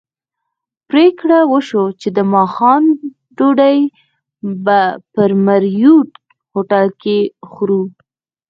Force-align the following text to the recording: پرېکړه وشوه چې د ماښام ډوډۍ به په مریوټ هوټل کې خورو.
پرېکړه 0.89 1.39
وشوه 1.51 1.85
چې 2.01 2.09
د 2.17 2.19
ماښام 2.33 2.83
ډوډۍ 3.37 3.79
به 4.65 4.79
په 5.13 5.21
مریوټ 5.45 6.09
هوټل 6.53 6.87
کې 7.01 7.17
خورو. 7.49 7.81